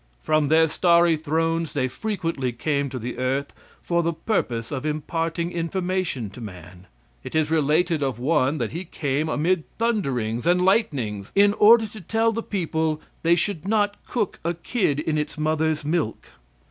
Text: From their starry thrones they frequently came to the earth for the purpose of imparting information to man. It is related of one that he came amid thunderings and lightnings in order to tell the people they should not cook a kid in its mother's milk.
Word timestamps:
From 0.23 0.47
their 0.47 0.67
starry 0.67 1.15
thrones 1.15 1.73
they 1.73 1.87
frequently 1.87 2.51
came 2.51 2.89
to 2.89 2.97
the 2.97 3.19
earth 3.19 3.53
for 3.83 4.01
the 4.01 4.13
purpose 4.13 4.71
of 4.71 4.83
imparting 4.83 5.51
information 5.51 6.31
to 6.31 6.41
man. 6.41 6.87
It 7.23 7.35
is 7.35 7.51
related 7.51 8.01
of 8.01 8.17
one 8.17 8.57
that 8.57 8.71
he 8.71 8.83
came 8.83 9.29
amid 9.29 9.63
thunderings 9.77 10.47
and 10.47 10.65
lightnings 10.65 11.31
in 11.35 11.53
order 11.53 11.85
to 11.85 12.01
tell 12.01 12.31
the 12.31 12.41
people 12.41 12.99
they 13.21 13.35
should 13.35 13.67
not 13.67 13.95
cook 14.07 14.39
a 14.43 14.55
kid 14.55 14.99
in 14.99 15.19
its 15.19 15.37
mother's 15.37 15.85
milk. 15.85 16.25